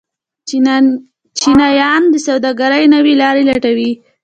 چینایان 1.39 2.03
د 2.09 2.15
سوداګرۍ 2.27 2.83
نوې 2.93 3.13
لارې 3.21 3.43
لټوي. 3.49 3.91